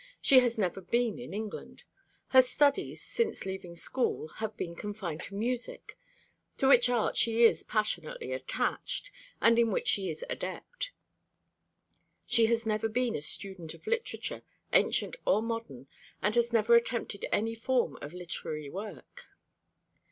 [0.19, 1.83] She has never been in England.
[2.29, 5.95] Her studies since leaving school have been confined to music,
[6.57, 9.11] to which art she is passionately attached,
[9.41, 10.91] and in which she is adept.
[12.25, 14.41] She has never been a student of literature,
[14.73, 15.85] ancient or modern,
[16.19, 19.27] and has never attempted any form of literary work.